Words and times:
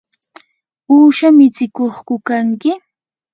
¿uusha 0.95 1.27
mitsikuqku 1.37 2.15
kanki? 2.27 2.71